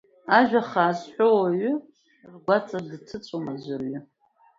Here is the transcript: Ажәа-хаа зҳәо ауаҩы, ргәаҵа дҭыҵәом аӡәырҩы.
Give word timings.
Ажәа-хаа 0.37 0.91
зҳәо 0.97 1.25
ауаҩы, 1.31 1.73
ргәаҵа 2.33 2.79
дҭыҵәом 2.89 3.45
аӡәырҩы. 3.53 3.99